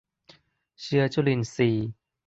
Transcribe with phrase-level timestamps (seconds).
[0.81, 1.89] เชื้อจุลินทรีย์